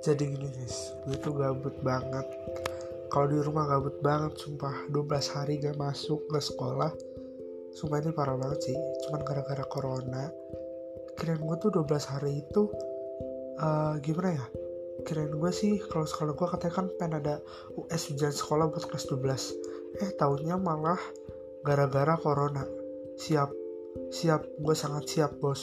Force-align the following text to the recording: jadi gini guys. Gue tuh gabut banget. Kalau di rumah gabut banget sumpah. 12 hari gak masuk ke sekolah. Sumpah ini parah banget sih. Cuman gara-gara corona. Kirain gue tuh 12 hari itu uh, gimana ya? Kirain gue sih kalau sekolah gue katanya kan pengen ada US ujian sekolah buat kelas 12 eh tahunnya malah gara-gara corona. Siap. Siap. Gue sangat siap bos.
jadi 0.00 0.32
gini 0.32 0.48
guys. 0.48 0.96
Gue 1.04 1.16
tuh 1.20 1.36
gabut 1.36 1.76
banget. 1.84 2.24
Kalau 3.12 3.26
di 3.28 3.36
rumah 3.44 3.68
gabut 3.68 4.00
banget 4.00 4.32
sumpah. 4.40 4.88
12 4.88 5.36
hari 5.36 5.60
gak 5.60 5.76
masuk 5.76 6.24
ke 6.32 6.40
sekolah. 6.40 6.88
Sumpah 7.76 8.00
ini 8.00 8.10
parah 8.16 8.40
banget 8.40 8.72
sih. 8.72 8.76
Cuman 9.06 9.20
gara-gara 9.20 9.64
corona. 9.68 10.32
Kirain 11.20 11.36
gue 11.36 11.56
tuh 11.60 11.68
12 11.68 12.12
hari 12.16 12.40
itu 12.40 12.72
uh, 13.60 14.00
gimana 14.00 14.40
ya? 14.40 14.46
Kirain 15.04 15.32
gue 15.36 15.52
sih 15.52 15.76
kalau 15.84 16.08
sekolah 16.08 16.32
gue 16.32 16.48
katanya 16.48 16.74
kan 16.80 16.86
pengen 16.96 17.20
ada 17.20 17.34
US 17.76 18.08
ujian 18.08 18.32
sekolah 18.32 18.72
buat 18.72 18.88
kelas 18.88 19.04
12 19.08 20.00
eh 20.00 20.10
tahunnya 20.16 20.56
malah 20.56 21.00
gara-gara 21.60 22.16
corona. 22.16 22.64
Siap. 23.20 23.52
Siap. 24.08 24.64
Gue 24.64 24.72
sangat 24.72 25.12
siap 25.12 25.36
bos. 25.36 25.60